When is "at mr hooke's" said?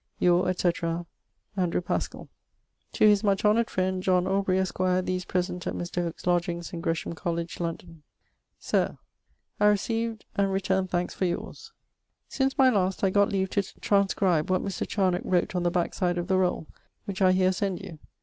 5.67-6.25